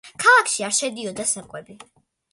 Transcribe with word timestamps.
ქალაქში 0.21 0.65
არ 0.69 0.73
შედიოდა 0.79 1.27
საკვები. 1.33 1.81